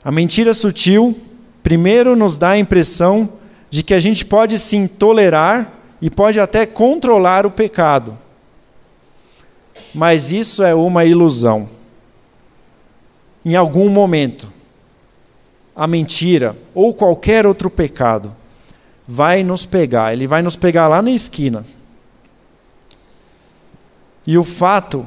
[0.03, 1.17] A mentira sutil,
[1.63, 3.29] primeiro, nos dá a impressão
[3.69, 5.71] de que a gente pode sim tolerar
[6.01, 8.17] e pode até controlar o pecado.
[9.95, 11.69] Mas isso é uma ilusão.
[13.45, 14.51] Em algum momento,
[15.75, 18.35] a mentira ou qualquer outro pecado
[19.07, 21.65] vai nos pegar, ele vai nos pegar lá na esquina.
[24.25, 25.05] E o fato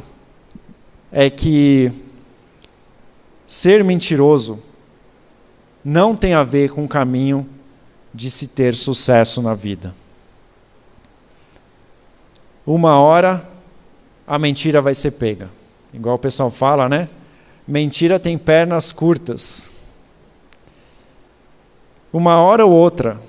[1.11, 1.91] é que
[3.47, 4.63] ser mentiroso
[5.89, 7.49] não tem a ver com o caminho
[8.13, 9.95] de se ter sucesso na vida.
[12.67, 13.49] Uma hora
[14.27, 15.49] a mentira vai ser pega.
[15.95, 17.09] Igual o pessoal fala, né?
[17.69, 19.77] Mentira tem pernas curtas.
[22.13, 23.21] Uma hora ou outra,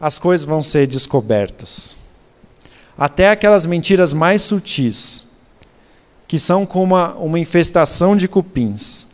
[0.00, 1.94] as coisas vão ser descobertas.
[2.98, 5.36] Até aquelas mentiras mais sutis,
[6.26, 9.06] que são como uma, uma infestação de cupins,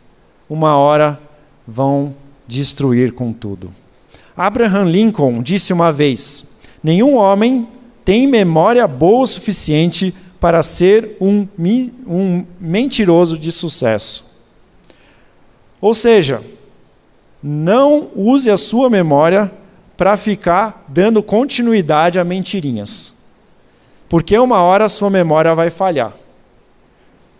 [0.49, 1.21] uma hora
[1.67, 2.15] vão
[2.49, 3.71] destruir com tudo.
[4.35, 7.67] Abraham Lincoln disse uma vez: Nenhum homem
[8.03, 11.47] tem memória boa o suficiente para ser um,
[12.07, 14.39] um mentiroso de sucesso.
[15.79, 16.41] Ou seja,
[17.43, 19.51] não use a sua memória
[19.95, 23.27] para ficar dando continuidade a mentirinhas.
[24.07, 26.13] Porque uma hora a sua memória vai falhar.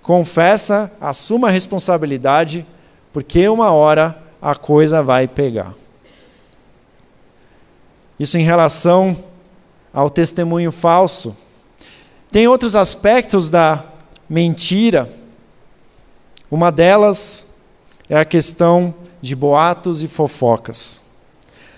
[0.03, 2.65] Confessa, assuma a responsabilidade,
[3.11, 5.73] porque uma hora a coisa vai pegar.
[8.19, 9.17] Isso em relação
[9.93, 11.35] ao testemunho falso.
[12.31, 13.85] Tem outros aspectos da
[14.29, 15.09] mentira.
[16.51, 17.61] Uma delas
[18.09, 21.09] é a questão de boatos e fofocas.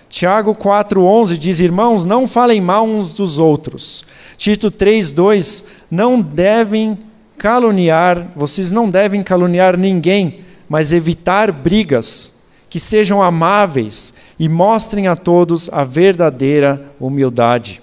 [0.08, 4.04] Tiago 4,11 diz: Irmãos, não falem mal uns dos outros.
[4.36, 6.98] Tito 3,2: Não devem
[7.38, 12.41] caluniar, vocês não devem caluniar ninguém, mas evitar brigas,
[12.72, 17.82] que sejam amáveis e mostrem a todos a verdadeira humildade.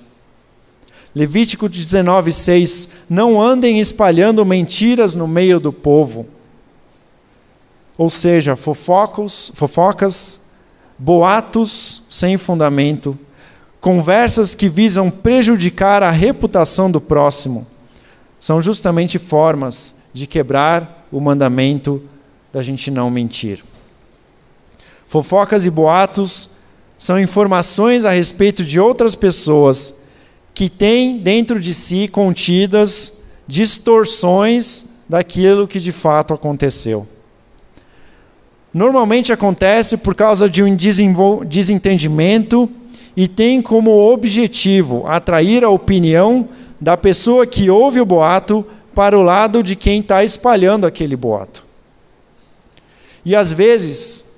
[1.14, 6.26] Levítico 19,6: Não andem espalhando mentiras no meio do povo.
[8.00, 10.54] Ou seja, fofocos, fofocas,
[10.98, 13.16] boatos sem fundamento,
[13.80, 17.68] conversas que visam prejudicar a reputação do próximo,
[18.40, 22.02] são justamente formas de quebrar o mandamento
[22.52, 23.69] da gente não mentir.
[25.10, 26.52] Fofocas e boatos
[26.96, 30.04] são informações a respeito de outras pessoas
[30.54, 37.08] que têm dentro de si contidas distorções daquilo que de fato aconteceu.
[38.72, 40.78] Normalmente acontece por causa de um
[41.44, 42.70] desentendimento
[43.18, 46.48] e tem como objetivo atrair a opinião
[46.80, 51.66] da pessoa que ouve o boato para o lado de quem está espalhando aquele boato.
[53.26, 54.29] E às vezes,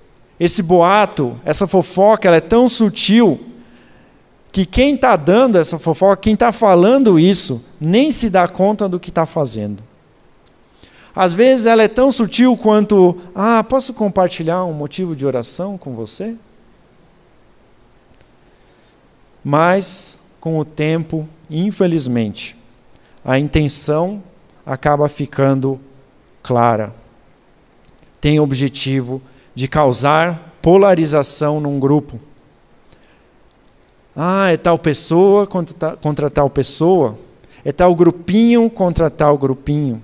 [0.41, 3.39] esse boato, essa fofoca, ela é tão sutil
[4.51, 8.99] que quem está dando essa fofoca, quem está falando isso, nem se dá conta do
[8.99, 9.83] que está fazendo.
[11.15, 15.93] Às vezes ela é tão sutil quanto: Ah, posso compartilhar um motivo de oração com
[15.93, 16.35] você?
[19.43, 22.55] Mas, com o tempo, infelizmente,
[23.23, 24.23] a intenção
[24.65, 25.79] acaba ficando
[26.41, 26.95] clara.
[28.19, 29.21] Tem objetivo
[29.53, 32.19] de causar polarização num grupo.
[34.15, 37.17] Ah, é tal pessoa contra, contra tal pessoa.
[37.63, 40.01] É tal grupinho contra tal grupinho.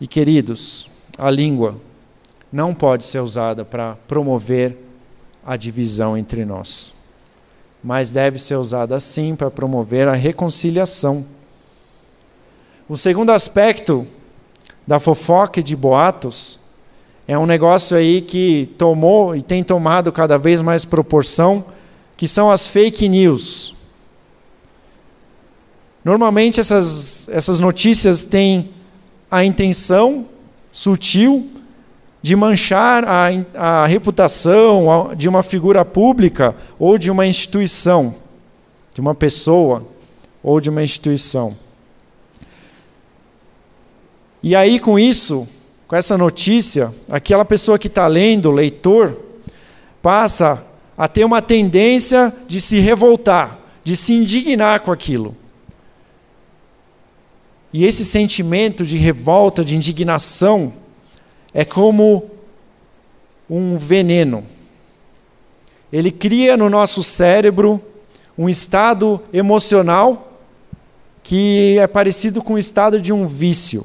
[0.00, 0.88] E queridos,
[1.18, 1.76] a língua
[2.52, 4.76] não pode ser usada para promover
[5.44, 6.94] a divisão entre nós,
[7.82, 11.26] mas deve ser usada sim para promover a reconciliação.
[12.88, 14.06] O segundo aspecto
[14.86, 16.58] da fofoca e de boatos
[17.30, 21.64] é um negócio aí que tomou e tem tomado cada vez mais proporção,
[22.16, 23.76] que são as fake news.
[26.04, 28.70] Normalmente essas, essas notícias têm
[29.30, 30.26] a intenção
[30.72, 31.48] sutil
[32.20, 38.12] de manchar a, a reputação de uma figura pública ou de uma instituição,
[38.92, 39.86] de uma pessoa
[40.42, 41.56] ou de uma instituição.
[44.42, 45.46] E aí, com isso,
[45.90, 49.20] com essa notícia, aquela pessoa que está lendo, leitor,
[50.00, 50.64] passa
[50.96, 55.34] a ter uma tendência de se revoltar, de se indignar com aquilo.
[57.72, 60.72] E esse sentimento de revolta, de indignação,
[61.52, 62.30] é como
[63.50, 64.44] um veneno.
[65.92, 67.82] Ele cria no nosso cérebro
[68.38, 70.38] um estado emocional
[71.20, 73.84] que é parecido com o estado de um vício.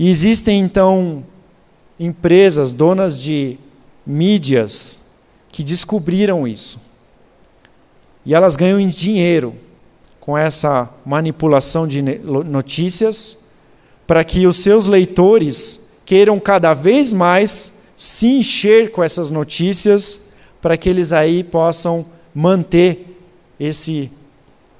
[0.00, 1.22] E existem então
[1.98, 3.58] empresas, donas de
[4.06, 5.02] mídias,
[5.50, 6.80] que descobriram isso.
[8.24, 9.54] E elas ganham dinheiro
[10.18, 13.40] com essa manipulação de notícias
[14.06, 20.32] para que os seus leitores queiram cada vez mais se encher com essas notícias,
[20.62, 23.22] para que eles aí possam manter
[23.60, 24.10] esse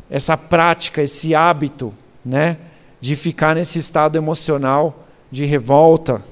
[0.08, 1.92] essa prática, esse hábito,
[2.24, 2.56] né,
[3.02, 4.99] de ficar nesse estado emocional
[5.30, 6.22] de revolta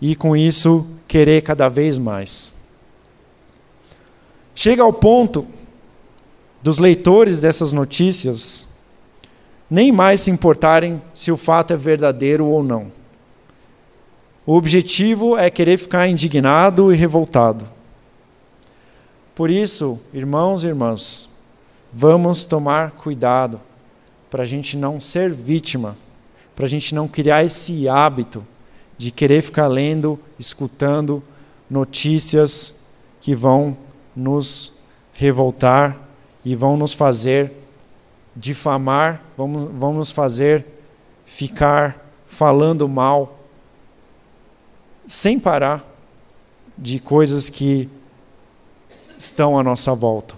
[0.00, 2.52] e com isso querer cada vez mais.
[4.54, 5.46] Chega ao ponto
[6.62, 8.68] dos leitores dessas notícias
[9.70, 12.90] nem mais se importarem se o fato é verdadeiro ou não.
[14.46, 17.68] O objetivo é querer ficar indignado e revoltado.
[19.34, 21.28] Por isso, irmãos e irmãs,
[21.92, 23.60] vamos tomar cuidado
[24.30, 25.96] para a gente não ser vítima,
[26.58, 28.44] para a gente não criar esse hábito
[28.96, 31.22] de querer ficar lendo, escutando
[31.70, 32.88] notícias
[33.20, 33.76] que vão
[34.14, 34.80] nos
[35.12, 35.96] revoltar
[36.44, 37.52] e vão nos fazer
[38.34, 40.66] difamar, vamos, vamos fazer
[41.24, 43.38] ficar falando mal,
[45.06, 45.86] sem parar,
[46.76, 47.88] de coisas que
[49.16, 50.34] estão à nossa volta.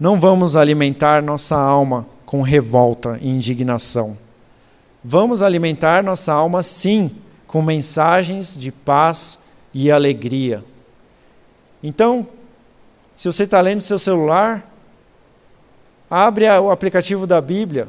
[0.00, 4.18] Não vamos alimentar nossa alma com revolta e indignação.
[5.04, 7.12] Vamos alimentar nossa alma, sim,
[7.46, 10.64] com mensagens de paz e alegria.
[11.80, 12.26] Então,
[13.14, 14.68] se você está lendo seu celular,
[16.10, 17.86] Abre o aplicativo da Bíblia.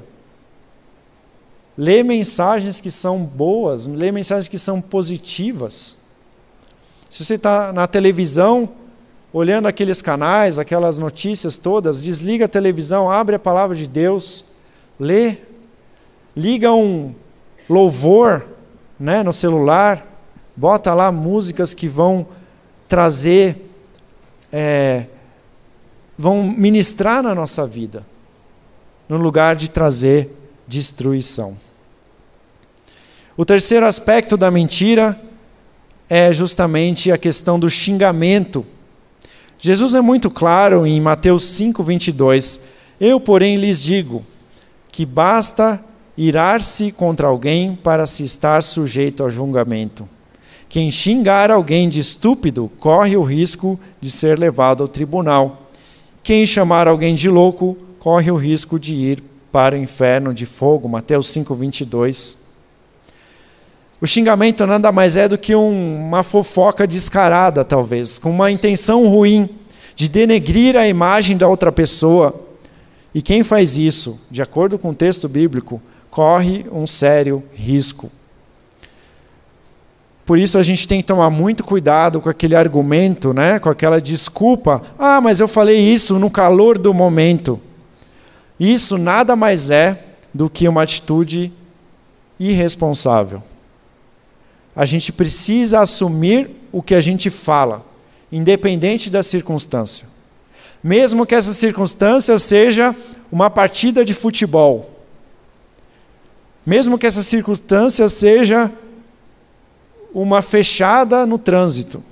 [1.75, 5.97] Lê mensagens que são boas, lê mensagens que são positivas.
[7.09, 8.69] Se você está na televisão,
[9.37, 14.45] olhando aqueles canais, aquelas notícias todas, desliga a televisão, abre a palavra de Deus,
[14.97, 15.39] lê,
[16.33, 17.13] liga um
[17.69, 18.47] louvor
[18.97, 20.07] né, no celular,
[20.55, 22.25] bota lá músicas que vão
[22.87, 23.69] trazer
[24.53, 25.07] é,
[26.17, 28.05] vão ministrar na nossa vida,
[29.09, 30.31] no lugar de trazer
[30.65, 31.57] destruição.
[33.35, 35.19] O terceiro aspecto da mentira
[36.09, 38.65] é justamente a questão do xingamento.
[39.65, 42.61] Jesus é muito claro em Mateus 5, 22.
[43.01, 44.23] Eu, porém, lhes digo
[44.91, 45.83] que basta
[46.15, 50.07] irar-se contra alguém para se estar sujeito ao julgamento.
[50.69, 55.71] Quem xingar alguém de estúpido corre o risco de ser levado ao tribunal.
[56.21, 60.87] Quem chamar alguém de louco corre o risco de ir para o inferno de fogo.
[60.87, 62.44] Mateus 5, 22.
[64.01, 69.07] O xingamento nada mais é do que um, uma fofoca descarada, talvez, com uma intenção
[69.07, 69.49] ruim
[69.95, 72.35] de denegrir a imagem da outra pessoa.
[73.13, 78.11] E quem faz isso, de acordo com o texto bíblico, corre um sério risco.
[80.25, 83.59] Por isso a gente tem que tomar muito cuidado com aquele argumento, né?
[83.59, 84.81] com aquela desculpa.
[84.97, 87.59] Ah, mas eu falei isso no calor do momento.
[88.59, 91.53] Isso nada mais é do que uma atitude
[92.39, 93.41] irresponsável.
[94.75, 97.85] A gente precisa assumir o que a gente fala,
[98.31, 100.07] independente da circunstância.
[100.83, 102.95] Mesmo que essa circunstância seja
[103.31, 104.91] uma partida de futebol.
[106.65, 108.71] Mesmo que essa circunstância seja
[110.13, 112.03] uma fechada no trânsito.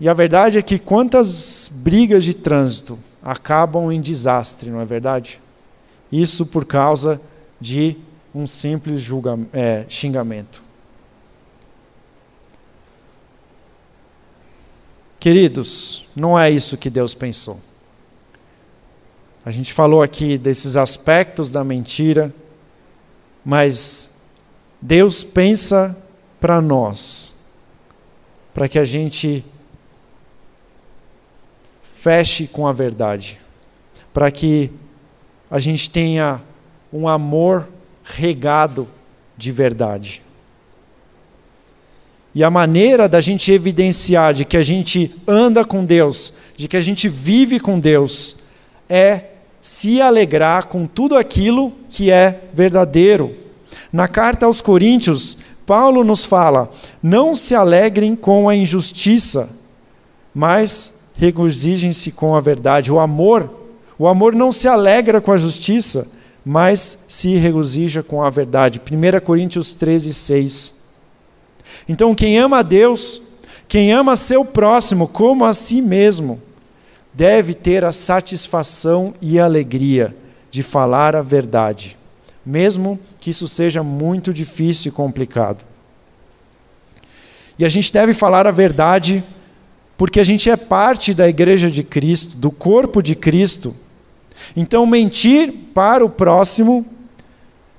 [0.00, 5.40] E a verdade é que quantas brigas de trânsito acabam em desastre, não é verdade?
[6.10, 7.20] Isso por causa
[7.60, 7.96] de
[8.38, 9.04] um simples
[9.52, 10.62] é, xingamento.
[15.18, 17.60] Queridos, não é isso que Deus pensou.
[19.44, 22.32] A gente falou aqui desses aspectos da mentira,
[23.44, 24.22] mas
[24.80, 26.00] Deus pensa
[26.38, 27.34] para nós,
[28.54, 29.44] para que a gente
[31.82, 33.40] feche com a verdade,
[34.14, 34.70] para que
[35.50, 36.40] a gente tenha
[36.92, 37.68] um amor
[38.16, 38.88] regado
[39.36, 40.22] de verdade.
[42.34, 46.76] E a maneira da gente evidenciar de que a gente anda com Deus, de que
[46.76, 48.44] a gente vive com Deus,
[48.88, 49.24] é
[49.60, 53.34] se alegrar com tudo aquilo que é verdadeiro.
[53.92, 56.70] Na carta aos Coríntios, Paulo nos fala:
[57.02, 59.50] não se alegrem com a injustiça,
[60.34, 62.92] mas regozijem-se com a verdade.
[62.92, 63.50] O amor,
[63.98, 66.08] o amor não se alegra com a justiça,
[66.50, 68.80] mas se regozija com a verdade.
[68.80, 70.84] 1 Coríntios 13, 6.
[71.86, 73.20] Então, quem ama a Deus,
[73.68, 76.40] quem ama seu próximo como a si mesmo,
[77.12, 80.16] deve ter a satisfação e alegria
[80.50, 81.98] de falar a verdade,
[82.46, 85.66] mesmo que isso seja muito difícil e complicado.
[87.58, 89.22] E a gente deve falar a verdade
[89.98, 93.76] porque a gente é parte da igreja de Cristo, do corpo de Cristo.
[94.56, 96.86] Então, mentir para o próximo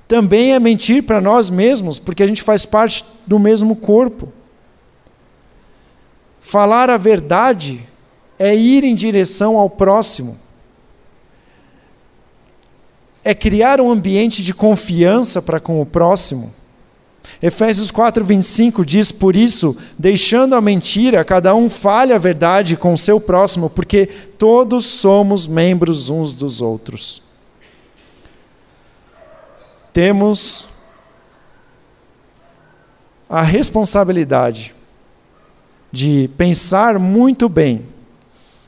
[0.07, 4.33] também é mentir para nós mesmos, porque a gente faz parte do mesmo corpo.
[6.39, 7.79] Falar a verdade
[8.39, 10.35] é ir em direção ao próximo.
[13.23, 16.51] É criar um ambiente de confiança para com o próximo.
[17.41, 22.97] Efésios 4:25 diz: "Por isso, deixando a mentira, cada um fale a verdade com o
[22.97, 27.29] seu próximo, porque todos somos membros uns dos outros."
[29.99, 30.69] temos
[33.29, 34.73] a responsabilidade
[35.91, 37.85] de pensar muito bem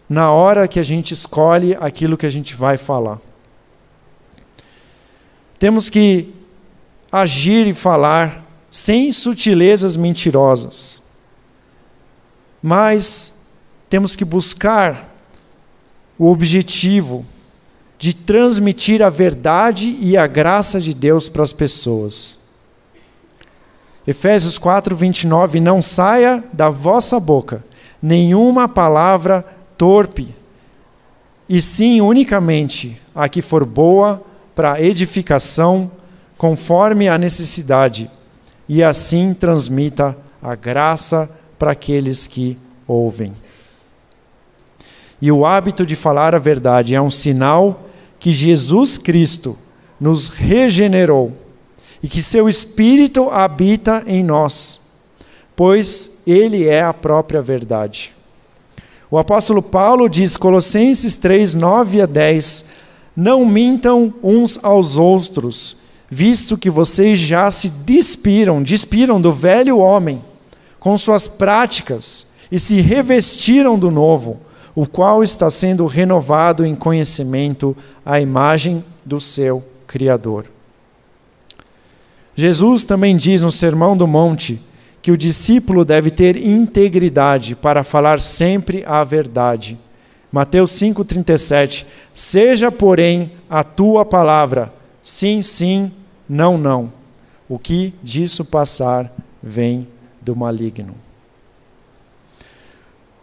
[0.09, 3.19] na hora que a gente escolhe aquilo que a gente vai falar.
[5.57, 6.33] Temos que
[7.11, 11.03] agir e falar sem sutilezas mentirosas,
[12.63, 13.49] mas
[13.89, 15.13] temos que buscar
[16.17, 17.25] o objetivo
[17.99, 22.39] de transmitir a verdade e a graça de Deus para as pessoas.
[24.07, 25.59] Efésios 4, 29.
[25.59, 27.63] Não saia da vossa boca
[28.01, 29.45] nenhuma palavra
[29.77, 30.33] torpe,
[31.47, 34.23] e sim unicamente a que for boa
[34.55, 35.91] para edificação,
[36.37, 38.09] conforme a necessidade,
[38.73, 42.57] e assim transmita a graça para aqueles que
[42.87, 43.33] ouvem.
[45.21, 49.57] E o hábito de falar a verdade é um sinal que Jesus Cristo
[49.99, 51.33] nos regenerou
[52.01, 54.79] e que seu Espírito habita em nós,
[55.53, 58.13] pois Ele é a própria verdade.
[59.11, 62.65] O apóstolo Paulo diz, Colossenses 3, 9 a 10:
[63.17, 65.75] Não mintam uns aos outros,
[66.13, 70.21] visto que vocês já se despiram, despiram do velho homem
[70.77, 74.41] com suas práticas e se revestiram do novo
[74.75, 80.45] o qual está sendo renovado em conhecimento à imagem do seu Criador.
[82.35, 84.61] Jesus também diz no Sermão do Monte
[85.01, 89.77] que o discípulo deve ter integridade para falar sempre a verdade.
[90.31, 95.91] Mateus 5,37 Seja, porém, a tua palavra sim, sim,
[96.31, 96.93] não, não.
[97.49, 99.13] O que disso passar
[99.43, 99.85] vem
[100.21, 100.95] do maligno.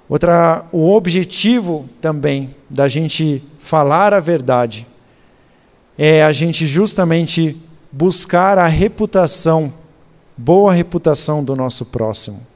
[0.07, 4.87] Outra, o objetivo também da gente falar a verdade
[5.97, 7.57] é a gente justamente
[7.91, 9.73] buscar a reputação,
[10.37, 12.47] boa reputação do nosso próximo.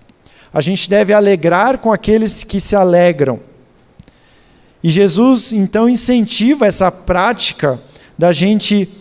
[0.52, 3.40] A gente deve alegrar com aqueles que se alegram.
[4.84, 7.80] E Jesus então incentiva essa prática
[8.18, 9.00] da gente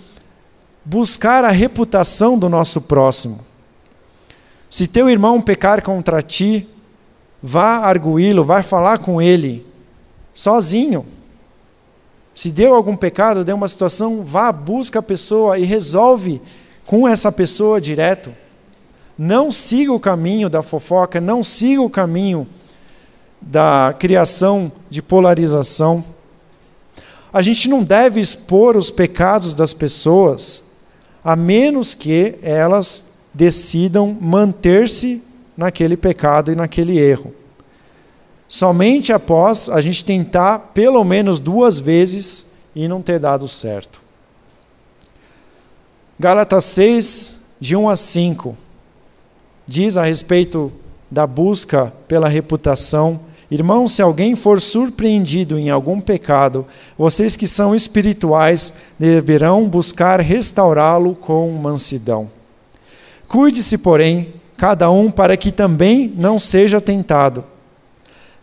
[0.83, 3.39] buscar a reputação do nosso próximo.
[4.69, 6.67] Se teu irmão pecar contra ti,
[7.41, 9.65] vá arguí-lo, vai falar com ele
[10.33, 11.05] sozinho.
[12.33, 16.41] Se deu algum pecado, deu uma situação, vá, busca a pessoa e resolve
[16.85, 18.33] com essa pessoa direto.
[19.17, 22.47] Não siga o caminho da fofoca, não siga o caminho
[23.41, 26.03] da criação de polarização.
[27.33, 30.70] A gente não deve expor os pecados das pessoas,
[31.23, 35.23] a menos que elas decidam manter-se
[35.55, 37.33] naquele pecado e naquele erro.
[38.47, 44.01] Somente após a gente tentar pelo menos duas vezes e não ter dado certo.
[46.19, 48.57] Gálatas 6, de 1 a 5,
[49.65, 50.71] diz a respeito
[51.09, 53.21] da busca pela reputação.
[53.51, 56.65] Irmãos, se alguém for surpreendido em algum pecado,
[56.97, 62.29] vocês que são espirituais deverão buscar restaurá-lo com mansidão.
[63.27, 67.43] Cuide-se, porém, cada um para que também não seja tentado.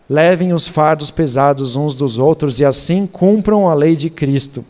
[0.07, 4.63] Levem os fardos pesados uns dos outros e assim cumpram a lei de Cristo.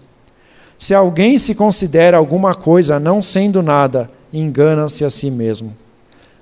[0.78, 5.76] Se alguém se considera alguma coisa não sendo nada, engana-se a si mesmo.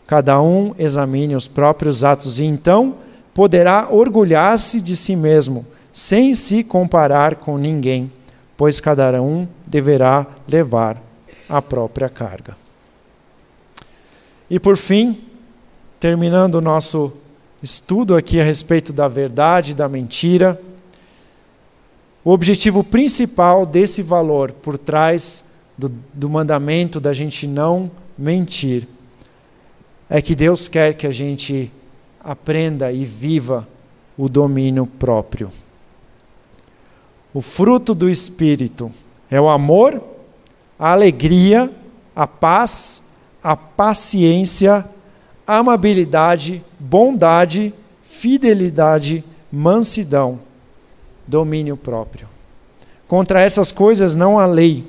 [0.05, 3.06] Cada um examine os próprios atos e então
[3.37, 5.63] poderá orgulhar-se de si mesmo,
[5.93, 8.11] sem se comparar com ninguém,
[8.57, 10.99] pois cada um deverá levar
[11.47, 12.57] a própria carga.
[14.49, 15.21] E por fim,
[15.99, 17.15] terminando o nosso
[17.61, 20.59] estudo aqui a respeito da verdade e da mentira,
[22.25, 25.45] o objetivo principal desse valor por trás
[25.77, 28.87] do, do mandamento da gente não mentir
[30.09, 31.71] é que Deus quer que a gente
[32.27, 33.65] aprenda e viva
[34.17, 35.49] o domínio próprio.
[37.33, 38.91] O fruto do Espírito
[39.31, 40.03] é o amor,
[40.77, 41.71] a alegria,
[42.13, 44.85] a paz, a paciência,
[45.47, 50.41] amabilidade, bondade, fidelidade, mansidão
[51.25, 52.27] domínio próprio.
[53.07, 54.85] Contra essas coisas não há lei.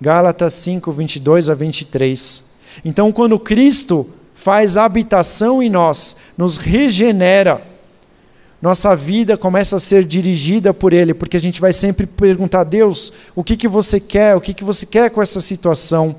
[0.00, 2.54] Gálatas 5, 22 a 23.
[2.82, 4.06] Então, quando Cristo
[4.38, 7.60] faz habitação em nós, nos regenera,
[8.62, 12.64] nossa vida começa a ser dirigida por Ele, porque a gente vai sempre perguntar a
[12.64, 16.14] Deus: o que, que você quer, o que, que você quer com essa situação?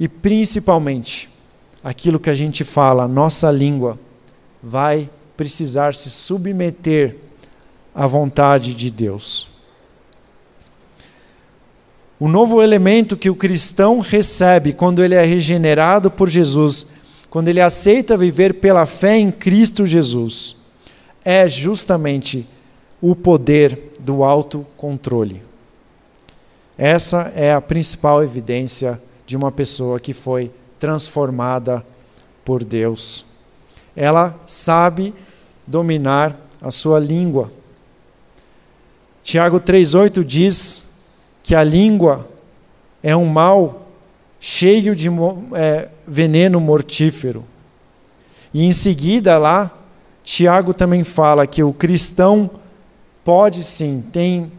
[0.00, 1.28] E principalmente,
[1.84, 3.98] aquilo que a gente fala, nossa língua,
[4.62, 7.16] vai precisar se submeter
[7.94, 9.48] a vontade de Deus.
[12.18, 16.97] O novo elemento que o cristão recebe quando ele é regenerado por Jesus,
[17.30, 20.56] quando ele aceita viver pela fé em Cristo Jesus,
[21.24, 22.46] é justamente
[23.00, 25.42] o poder do autocontrole.
[26.76, 31.84] Essa é a principal evidência de uma pessoa que foi transformada
[32.44, 33.26] por Deus.
[33.94, 35.12] Ela sabe
[35.66, 37.52] dominar a sua língua.
[39.22, 41.04] Tiago 3,8 diz
[41.42, 42.26] que a língua
[43.02, 43.87] é um mal
[44.40, 45.08] cheio de
[45.54, 47.44] é, veneno mortífero.
[48.52, 49.70] E em seguida, lá,
[50.22, 52.50] Tiago também fala que o cristão
[53.24, 54.50] pode sim tem,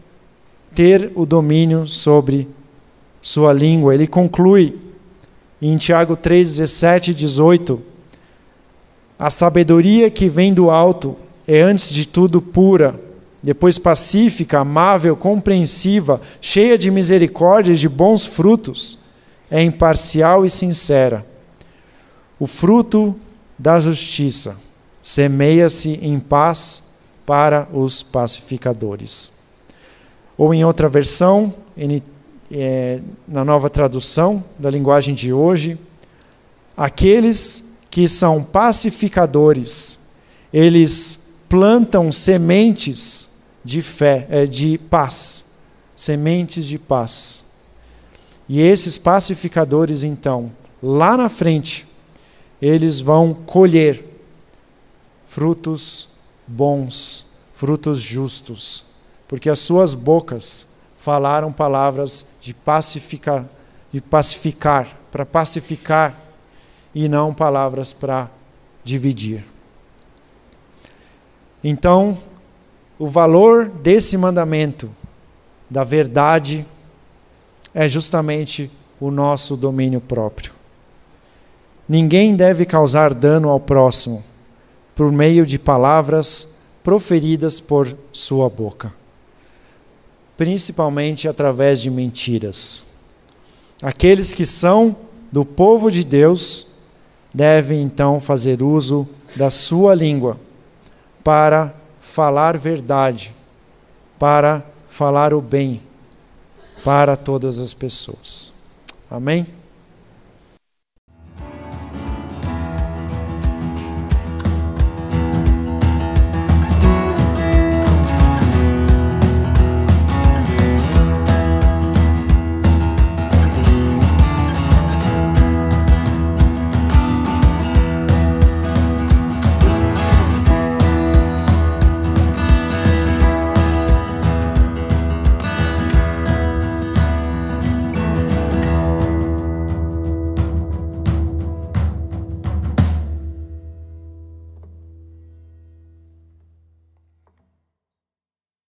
[0.74, 2.48] ter o domínio sobre
[3.20, 3.94] sua língua.
[3.94, 4.78] Ele conclui
[5.60, 7.82] em Tiago 3, 17 e 18:
[9.18, 11.16] A sabedoria que vem do alto
[11.46, 12.98] é antes de tudo pura
[13.42, 18.98] depois pacífica, amável, compreensiva, cheia de misericórdia e de bons frutos,
[19.50, 21.26] é imparcial e sincera.
[22.38, 23.18] O fruto
[23.58, 24.56] da justiça
[25.02, 26.90] semeia-se em paz
[27.26, 29.32] para os pacificadores.
[30.38, 31.54] Ou em outra versão,
[32.50, 35.78] é, na nova tradução da linguagem de hoje,
[36.76, 40.12] aqueles que são pacificadores,
[40.52, 45.52] eles plantam sementes de fé, é, de paz,
[45.94, 47.49] sementes de paz.
[48.52, 50.50] E esses pacificadores, então,
[50.82, 51.86] lá na frente,
[52.60, 54.04] eles vão colher
[55.28, 56.08] frutos
[56.48, 58.86] bons, frutos justos,
[59.28, 60.66] porque as suas bocas
[60.98, 63.44] falaram palavras de pacificar,
[63.92, 66.20] de pacificar, para pacificar
[66.92, 68.28] e não palavras para
[68.82, 69.44] dividir.
[71.62, 72.18] Então,
[72.98, 74.90] o valor desse mandamento,
[75.70, 76.66] da verdade,
[77.74, 80.52] é justamente o nosso domínio próprio.
[81.88, 84.22] Ninguém deve causar dano ao próximo
[84.94, 88.92] por meio de palavras proferidas por sua boca,
[90.36, 92.86] principalmente através de mentiras.
[93.82, 94.96] Aqueles que são
[95.32, 96.74] do povo de Deus
[97.32, 100.36] devem então fazer uso da sua língua
[101.22, 103.34] para falar verdade,
[104.18, 105.80] para falar o bem
[106.84, 108.52] para todas as pessoas.
[109.10, 109.46] Amém?